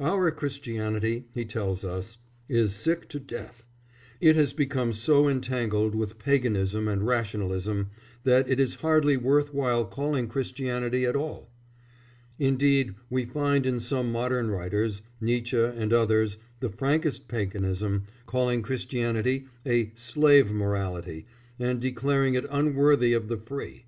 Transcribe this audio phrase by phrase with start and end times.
[0.00, 2.16] Our Christianity, he tells us,
[2.48, 3.68] is sick to death;
[4.22, 7.90] it has become so entangled with paganism and rationalism
[8.24, 11.50] that it is hardly worth while calling Christianity at all;
[12.38, 19.44] indeed we find in some modern writers Nietzsche and others the frankest paganism, calling Christianity
[19.66, 21.26] a "slave morality,"
[21.58, 23.84] and declaring it unworthy of the free.